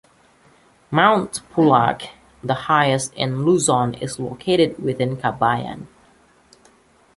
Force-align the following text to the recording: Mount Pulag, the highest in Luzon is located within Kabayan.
Mount 0.89 1.41
Pulag, 1.53 2.09
the 2.43 2.55
highest 2.55 3.13
in 3.13 3.45
Luzon 3.45 3.93
is 3.93 4.17
located 4.19 4.79
within 4.81 5.15
Kabayan. 5.15 5.85